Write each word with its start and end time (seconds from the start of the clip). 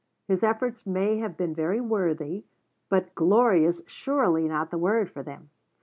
His 0.27 0.43
efforts 0.43 0.87
may 0.87 1.17
have 1.19 1.37
been 1.37 1.53
very 1.53 1.79
worthy 1.79 2.43
but 2.89 3.13
gloria's 3.13 3.83
surely 3.85 4.47
not 4.47 4.71
the 4.71 4.79
word 4.79 5.11
for 5.11 5.21
them. 5.21 5.51